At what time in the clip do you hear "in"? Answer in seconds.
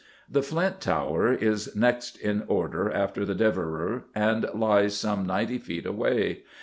2.17-2.43